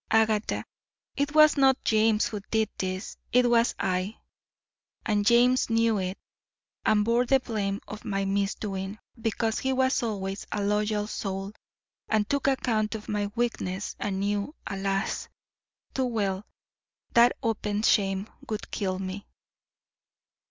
Agatha, 0.09 0.65
it 1.15 1.35
was 1.35 1.57
not 1.57 1.83
James 1.83 2.25
who 2.25 2.39
did 2.49 2.67
this 2.79 3.17
it 3.31 3.47
was 3.47 3.75
I; 3.77 4.17
and 5.05 5.27
James 5.27 5.69
knew 5.69 5.99
it, 5.99 6.17
and 6.83 7.05
bore 7.05 7.27
the 7.27 7.39
blame 7.39 7.81
of 7.87 8.03
my 8.03 8.25
misdoing 8.25 8.97
because 9.21 9.59
he 9.59 9.73
was 9.73 10.01
always 10.01 10.47
a 10.51 10.63
loyal 10.63 11.05
soul 11.05 11.51
and 12.09 12.27
took 12.27 12.47
account 12.47 12.95
of 12.95 13.09
my 13.09 13.27
weakness 13.35 13.95
and 13.99 14.21
knew, 14.21 14.55
alas! 14.65 15.27
too 15.93 16.05
well, 16.05 16.47
that 17.13 17.33
open 17.43 17.83
shame 17.83 18.27
would 18.49 18.71
kill 18.71 18.97
me." 18.97 19.27